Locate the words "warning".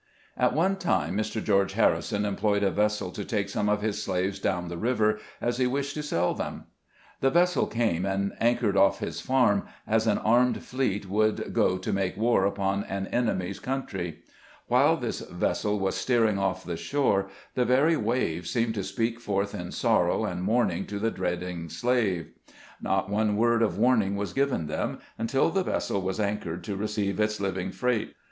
23.77-24.15